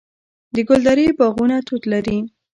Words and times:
د 0.53 0.55
ګلدرې 0.67 1.07
باغونه 1.19 1.57
توت 1.67 1.83
لري. 1.93 2.17